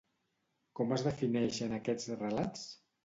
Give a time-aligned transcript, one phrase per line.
[0.79, 2.65] Com es defineixen aquests relats?